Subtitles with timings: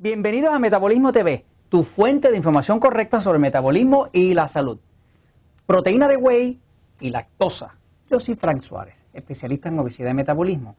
[0.00, 4.78] Bienvenidos a Metabolismo TV, tu fuente de información correcta sobre el metabolismo y la salud.
[5.66, 6.60] Proteína de whey
[7.00, 7.74] y lactosa.
[8.08, 10.76] Yo soy Frank Suárez, especialista en obesidad y metabolismo.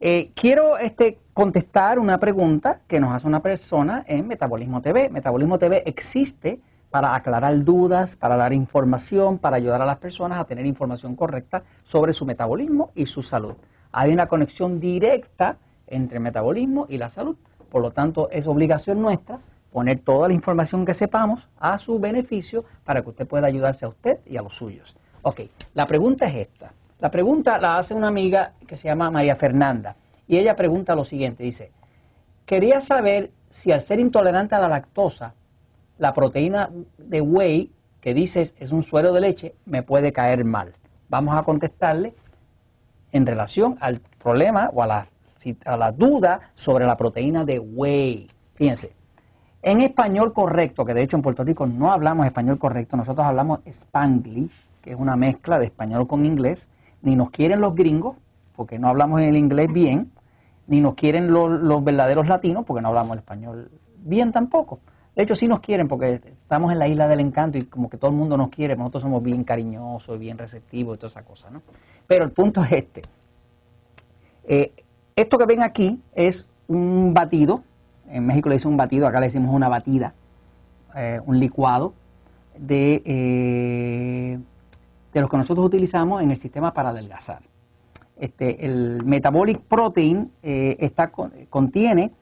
[0.00, 5.08] Eh, quiero este, contestar una pregunta que nos hace una persona en Metabolismo TV.
[5.08, 6.60] Metabolismo TV existe
[6.90, 11.62] para aclarar dudas, para dar información, para ayudar a las personas a tener información correcta
[11.84, 13.54] sobre su metabolismo y su salud.
[13.92, 15.56] Hay una conexión directa
[15.86, 17.38] entre metabolismo y la salud.
[17.70, 19.38] Por lo tanto, es obligación nuestra
[19.72, 23.88] poner toda la información que sepamos a su beneficio para que usted pueda ayudarse a
[23.88, 24.96] usted y a los suyos.
[25.22, 25.42] Ok,
[25.74, 26.72] la pregunta es esta.
[27.00, 31.04] La pregunta la hace una amiga que se llama María Fernanda y ella pregunta lo
[31.04, 31.70] siguiente, dice,
[32.44, 35.34] quería saber si al ser intolerante a la lactosa,
[35.98, 40.74] la proteína de whey que dices es un suero de leche me puede caer mal.
[41.08, 42.14] Vamos a contestarle
[43.12, 45.08] en relación al problema o a la
[45.64, 48.26] a la duda sobre la proteína de whey.
[48.54, 48.92] Fíjense,
[49.62, 53.60] en español correcto, que de hecho en Puerto Rico no hablamos español correcto, nosotros hablamos
[53.66, 56.68] spanglish, que es una mezcla de español con inglés,
[57.02, 58.16] ni nos quieren los gringos,
[58.54, 60.12] porque no hablamos el inglés bien,
[60.68, 64.80] ni nos quieren los, verdaderos latinos, porque no hablamos el español bien tampoco.
[65.16, 67.96] De hecho, sí nos quieren porque estamos en la isla del encanto y como que
[67.96, 71.50] todo el mundo nos quiere, nosotros somos bien cariñosos, bien receptivos y toda esa cosa,
[71.50, 71.62] ¿no?
[72.06, 73.02] Pero el punto es este.
[74.44, 74.72] Eh,
[75.20, 77.62] esto que ven aquí es un batido,
[78.08, 80.14] en México le dicen un batido, acá le decimos una batida,
[80.94, 81.92] eh, un licuado
[82.56, 84.38] de, eh,
[85.12, 87.40] de los que nosotros utilizamos en el sistema para adelgazar.
[88.16, 91.10] Este, el metabolic protein eh, está,
[91.50, 92.12] contiene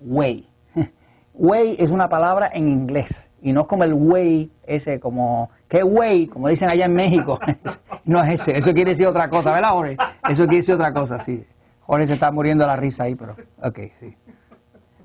[0.00, 0.48] whey.
[1.34, 5.82] whey es una palabra en inglés y no es como el whey ese como ¿qué
[5.82, 6.26] whey?
[6.26, 7.38] como dicen allá en México.
[8.04, 9.96] no es ese, eso quiere decir otra cosa, ¿verdad, Jorge?
[10.28, 11.44] Eso quiere decir otra cosa, sí.
[11.90, 13.34] Jorge se está muriendo la risa ahí, pero.
[13.60, 14.16] Ok, sí.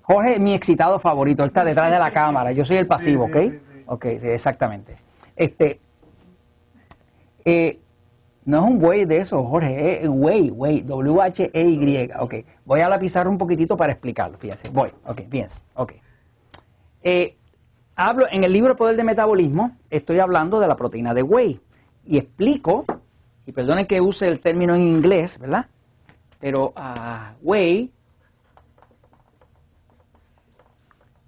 [0.03, 3.25] Jorge es mi excitado favorito, él está detrás de la cámara, yo soy el pasivo,
[3.25, 3.37] ¿ok?
[3.87, 4.95] Ok, sí, exactamente.
[5.35, 5.79] Este.
[7.43, 7.79] Eh,
[8.45, 12.11] no es un güey de eso, Jorge, es güey, güey, W-H-E-Y.
[12.19, 12.35] Ok,
[12.65, 14.69] voy a la pizarra un poquitito para explicarlo, fíjense.
[14.69, 15.93] Voy, ok, fíjense, ok.
[17.01, 17.35] Eh,
[17.95, 21.59] hablo, en el libro Poder de Metabolismo, estoy hablando de la proteína de whey
[22.05, 22.85] y explico,
[23.47, 25.65] y perdonen que use el término en inglés, ¿verdad?
[26.39, 27.91] Pero uh, whey,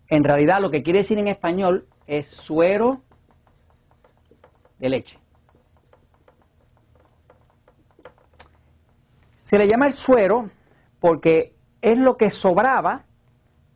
[0.10, 3.02] en realidad lo que quiere decir en español es suero
[4.80, 5.20] de leche.
[9.36, 10.50] Se le llama el suero
[11.00, 13.06] porque es lo que sobraba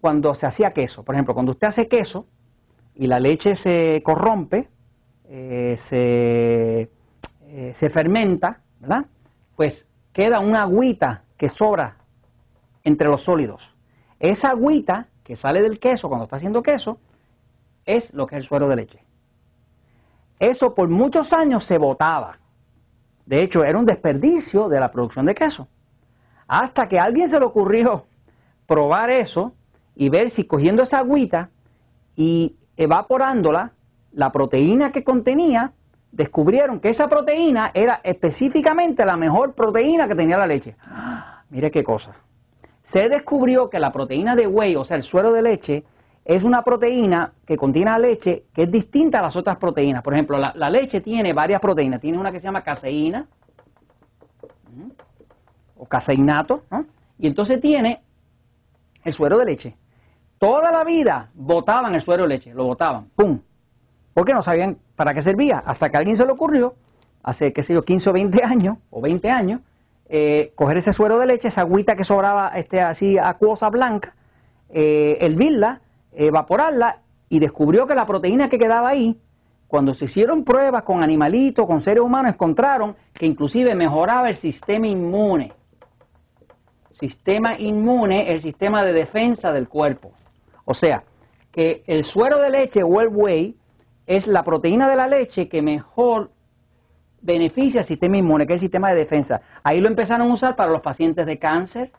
[0.01, 1.03] cuando se hacía queso.
[1.03, 2.27] Por ejemplo, cuando usted hace queso
[2.95, 4.69] y la leche se corrompe,
[5.29, 6.91] eh, se,
[7.43, 9.05] eh, se fermenta, ¿verdad?
[9.55, 11.97] Pues queda una agüita que sobra
[12.83, 13.75] entre los sólidos.
[14.19, 16.99] Esa agüita que sale del queso cuando está haciendo queso
[17.85, 19.03] es lo que es el suero de leche.
[20.39, 22.39] Eso por muchos años se botaba.
[23.25, 25.67] De hecho, era un desperdicio de la producción de queso.
[26.47, 28.05] Hasta que a alguien se le ocurrió
[28.65, 29.53] probar eso
[29.95, 31.49] y ver si cogiendo esa agüita
[32.15, 33.73] y evaporándola,
[34.11, 35.73] la proteína que contenía
[36.11, 40.75] descubrieron que esa proteína era específicamente la mejor proteína que tenía la leche.
[41.49, 42.11] mire qué cosa.
[42.81, 45.83] Se descubrió que la proteína de whey, o sea, el suero de leche,
[46.23, 50.03] es una proteína que contiene la leche que es distinta a las otras proteínas.
[50.03, 51.99] Por ejemplo, la, leche tiene varias proteínas.
[51.99, 53.27] Tiene una que se llama caseína
[55.77, 56.63] o caseinato,
[57.17, 58.01] y entonces tiene
[59.03, 59.77] el suero de leche.
[60.37, 63.39] Toda la vida botaban el suero de leche, lo botaban, ¡pum!
[64.13, 66.75] Porque no sabían para qué servía, hasta que a alguien se le ocurrió,
[67.23, 69.61] hace, qué sé yo, 15 o 20 años, o 20 años,
[70.09, 74.15] eh, coger ese suero de leche, esa agüita que sobraba este, así acuosa blanca,
[74.69, 75.81] eh, hervirla,
[76.11, 76.99] evaporarla,
[77.29, 79.17] y descubrió que la proteína que quedaba ahí,
[79.69, 84.87] cuando se hicieron pruebas con animalitos, con seres humanos, encontraron que inclusive mejoraba el sistema
[84.87, 85.53] inmune.
[86.89, 90.11] Sistema inmune, el sistema de defensa del cuerpo.
[90.65, 91.05] O sea,
[91.53, 93.55] que el suero de leche o el whey
[94.17, 96.31] es la proteína de la leche que mejor
[97.21, 99.41] beneficia al sistema inmune, que es el sistema de defensa.
[99.63, 101.93] Ahí lo empezaron a usar para los pacientes de cáncer,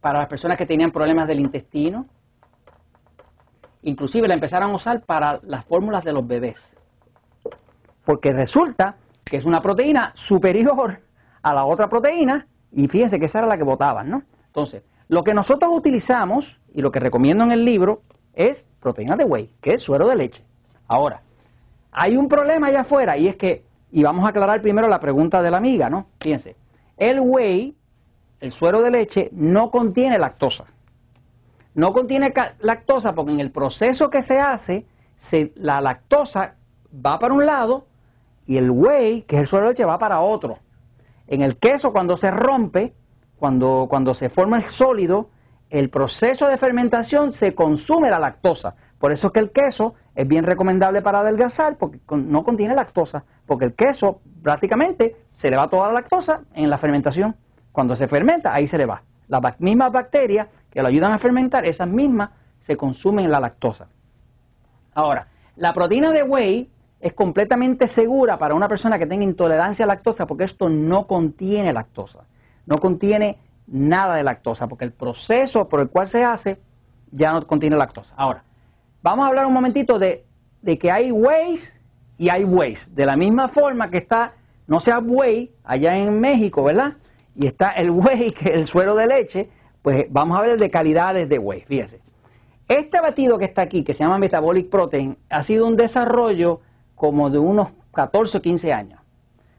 [0.00, 2.06] para las personas que tenían problemas del intestino.
[3.82, 6.72] Inclusive la empezaron a usar para las fórmulas de los bebés.
[8.06, 11.02] Porque resulta que es una proteína superior
[11.42, 14.22] a la otra proteína y fíjense que esa era la que votaban, ¿no?
[14.46, 18.00] Entonces, lo que nosotros utilizamos y lo que recomiendo en el libro
[18.32, 20.44] es proteína de whey, que es suero de leche.
[20.86, 21.22] Ahora,
[21.92, 25.40] hay un problema allá afuera y es que, y vamos a aclarar primero la pregunta
[25.40, 26.06] de la amiga, ¿no?
[26.20, 26.56] Fíjense,
[26.96, 27.76] el whey,
[28.40, 30.64] el suero de leche, no contiene lactosa.
[31.74, 34.86] No contiene lactosa porque en el proceso que se hace,
[35.56, 36.54] la lactosa
[36.94, 37.86] va para un lado
[38.46, 40.58] y el whey, que es el suero de leche, va para otro.
[41.26, 42.94] En el queso, cuando se rompe,
[43.38, 45.30] cuando, cuando se forma el sólido,
[45.70, 48.74] el proceso de fermentación se consume la lactosa.
[48.98, 53.24] Por eso es que el queso es bien recomendable para adelgazar porque no contiene lactosa,
[53.46, 57.34] porque el queso prácticamente se le va toda la lactosa en la fermentación.
[57.72, 59.02] Cuando se fermenta, ahí se le va.
[59.26, 62.30] Las mismas bacterias que lo ayudan a fermentar, esas mismas
[62.60, 63.88] se consumen en la lactosa.
[64.94, 65.26] Ahora,
[65.56, 66.70] la proteína de whey
[67.00, 71.72] es completamente segura para una persona que tenga intolerancia a lactosa porque esto no contiene
[71.72, 72.20] lactosa.
[72.66, 76.60] No contiene nada de lactosa porque el proceso por el cual se hace
[77.10, 78.14] ya no contiene lactosa.
[78.16, 78.44] Ahora,
[79.04, 80.24] vamos a hablar un momentito de,
[80.64, 81.78] que hay wheys
[82.16, 82.92] y hay wheys.
[82.94, 84.32] De la misma forma que está,
[84.66, 86.94] no sea whey allá en México, ¿verdad?
[87.36, 89.48] Y está el whey, que es el suero de leche,
[89.82, 91.60] pues vamos a ver de calidades de whey.
[91.60, 92.00] Fíjese.
[92.66, 96.62] Este batido que está aquí, que se llama Metabolic Protein, ha sido un desarrollo
[96.94, 99.00] como de unos 14 o 15 años.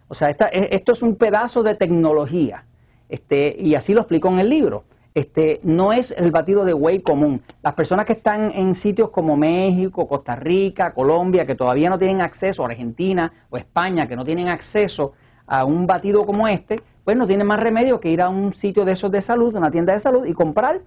[0.07, 2.65] O sea, esto es un pedazo de tecnología.
[3.09, 4.85] Este, y así lo explico en el libro.
[5.15, 7.41] Este, no es el batido de whey común.
[7.63, 12.19] Las personas que están en sitios como México, Costa Rica, Colombia, que todavía no tienen
[12.19, 15.13] acceso, Argentina o España, que no tienen acceso
[15.47, 18.83] a un batido como este, pues no tienen más remedio que ir a un sitio
[18.83, 20.81] de esos de salud, una tienda de salud, y comprar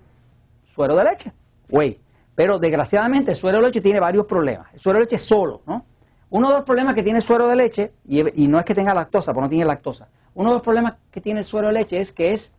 [0.75, 1.33] suero de leche,
[1.71, 1.99] whey.
[2.35, 4.67] Pero desgraciadamente el suero de leche tiene varios problemas.
[4.75, 5.87] El suero de leche solo, ¿no?
[6.29, 8.93] Uno de los problemas que tiene el suero de leche, y, no es que tenga
[8.93, 11.99] lactosa, porque no tiene lactosa, uno de los problemas que tiene el suero de leche
[11.99, 12.53] es que es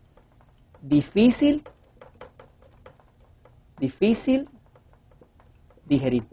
[0.82, 1.64] difícil,
[3.78, 4.50] difícil
[5.86, 6.24] digerir.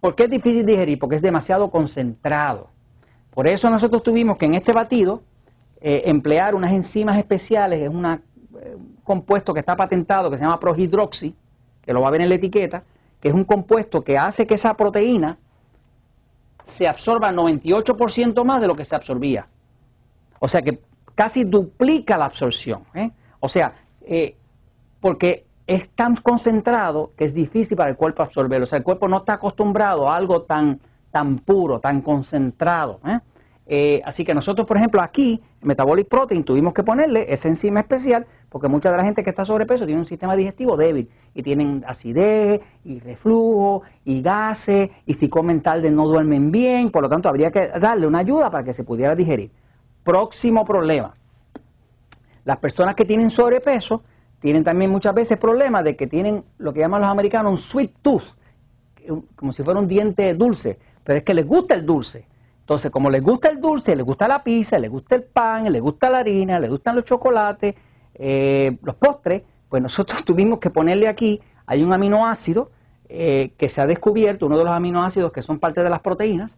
[0.00, 0.98] ¿Por qué es difícil digerir?
[0.98, 2.68] Porque es demasiado concentrado.
[3.30, 5.22] Por eso nosotros tuvimos que en este batido
[5.80, 8.18] eh, emplear unas enzimas especiales, es un eh,
[9.04, 11.34] compuesto que está patentado que se llama prohidroxi,
[11.82, 12.82] que lo va a ver en la etiqueta,
[13.20, 15.38] que es un compuesto que hace que esa proteína
[16.64, 19.46] se absorba 98% más de lo que se absorbía.
[20.38, 20.80] O sea que
[21.18, 22.84] casi duplica la absorción.
[22.94, 23.10] ¿eh?
[23.40, 23.72] O sea,
[24.02, 24.36] eh,
[25.00, 28.62] porque es tan concentrado que es difícil para el cuerpo absorberlo.
[28.62, 30.78] O sea, el cuerpo no está acostumbrado a algo tan,
[31.10, 33.00] tan puro, tan concentrado.
[33.66, 34.00] ¿eh?
[34.04, 38.68] Así que nosotros, por ejemplo, aquí, Metabolic Protein, tuvimos que ponerle esa enzima especial porque
[38.68, 42.60] mucha de la gente que está sobrepeso tiene un sistema digestivo débil y tienen acidez
[42.84, 47.50] y reflujo y gases y si comen tarde no duermen bien, por lo tanto habría
[47.50, 49.50] que darle una ayuda para que se pudiera digerir.
[50.08, 51.14] Próximo problema.
[52.46, 54.04] Las personas que tienen sobrepeso
[54.40, 57.92] tienen también muchas veces problemas de que tienen lo que llaman los americanos un sweet
[58.00, 58.22] tooth,
[59.36, 62.26] como si fuera un diente dulce, pero es que les gusta el dulce.
[62.60, 65.82] Entonces, como les gusta el dulce, les gusta la pizza, les gusta el pan, les
[65.82, 67.74] gusta la harina, les gustan los chocolates,
[68.14, 72.70] eh, los postres, pues nosotros tuvimos que ponerle aquí, hay un aminoácido
[73.10, 76.56] eh, que se ha descubierto, uno de los aminoácidos que son parte de las proteínas,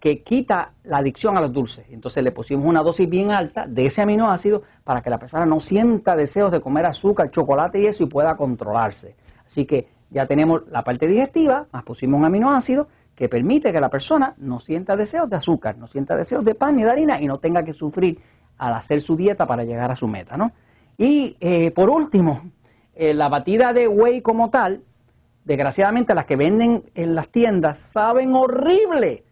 [0.00, 1.84] que quita la adicción a los dulces.
[1.90, 5.60] Entonces le pusimos una dosis bien alta de ese aminoácido para que la persona no
[5.60, 9.14] sienta deseos de comer azúcar, chocolate y eso y pueda controlarse.
[9.46, 13.90] Así que ya tenemos la parte digestiva, más pusimos un aminoácido que permite que la
[13.90, 17.26] persona no sienta deseos de azúcar, no sienta deseos de pan ni de harina y
[17.26, 18.18] no tenga que sufrir
[18.56, 20.52] al hacer su dieta para llegar a su meta, ¿no?
[20.96, 22.50] Y eh, por último,
[22.94, 24.82] eh, la batida de whey como tal,
[25.44, 29.24] desgraciadamente las que venden en las tiendas saben horrible,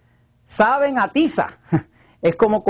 [0.48, 1.48] saben a tiza.
[2.20, 2.64] Es como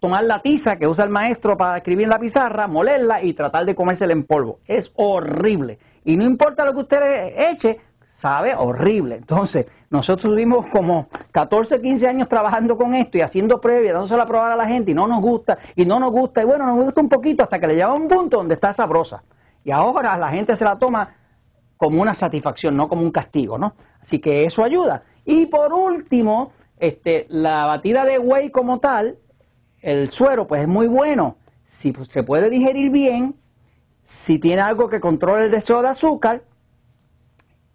[0.00, 3.66] tomar la tiza que usa el maestro para escribir en la pizarra, molerla y tratar
[3.66, 4.60] de comérsela en polvo.
[4.64, 5.78] Es horrible.
[6.06, 7.78] Y no importa lo que usted eche,
[8.16, 9.16] sabe horrible.
[9.16, 14.26] Entonces, nosotros tuvimos como 14, 15 años trabajando con esto y haciendo previas, dándosela a
[14.26, 16.82] probar a la gente y no nos gusta, y no nos gusta, y bueno, nos
[16.82, 19.22] gusta un poquito hasta que le lleva a un punto donde está sabrosa.
[19.64, 21.14] Y ahora la gente se la toma
[21.76, 23.74] como una satisfacción, no como un castigo, ¿no?
[24.00, 25.02] Así que eso ayuda.
[25.26, 29.18] Y por último, este, la batida de whey como tal,
[29.80, 31.36] el suero, pues es muy bueno.
[31.64, 33.36] Si se puede digerir bien,
[34.02, 36.42] si tiene algo que controle el deseo de azúcar,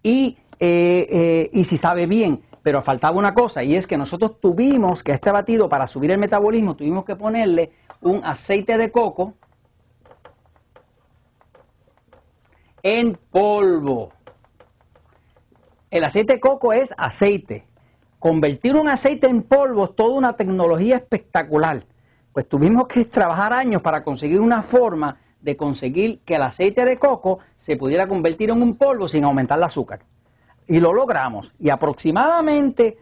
[0.03, 2.43] y, eh, eh, y si sabe bien.
[2.61, 6.17] Pero faltaba una cosa y es que nosotros tuvimos que este batido para subir el
[6.17, 9.33] metabolismo tuvimos que ponerle un aceite de coco
[12.81, 14.13] en polvo.
[15.91, 17.65] El aceite de coco es aceite.
[18.23, 21.83] Convertir un aceite en polvo es toda una tecnología espectacular.
[22.31, 26.97] Pues tuvimos que trabajar años para conseguir una forma de conseguir que el aceite de
[26.97, 29.99] coco se pudiera convertir en un polvo sin aumentar el azúcar.
[30.67, 31.51] Y lo logramos.
[31.59, 32.97] Y aproximadamente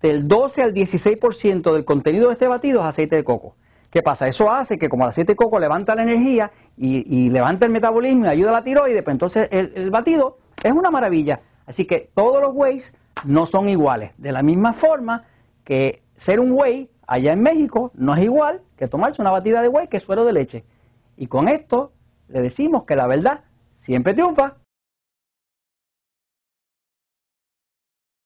[0.00, 3.56] del 12 al 16% del contenido de este batido es aceite de coco.
[3.90, 4.28] ¿Qué pasa?
[4.28, 8.24] Eso hace que como el aceite de coco levanta la energía y, levanta el metabolismo
[8.24, 11.42] y ayuda a la tiroides, pues entonces el, el batido es una maravilla.
[11.66, 12.94] Así que todos los whey's
[13.24, 14.12] no son iguales.
[14.18, 15.24] De la misma forma
[15.64, 19.68] que ser un whey allá en México no es igual que tomarse una batida de
[19.68, 20.64] whey que suero de leche.
[21.16, 21.92] Y con esto
[22.28, 23.40] le decimos que la verdad
[23.76, 24.56] siempre triunfa.